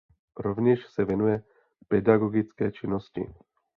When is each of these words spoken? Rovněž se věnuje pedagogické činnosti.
Rovněž 0.37 0.87
se 0.87 1.05
věnuje 1.05 1.43
pedagogické 1.87 2.71
činnosti. 2.71 3.27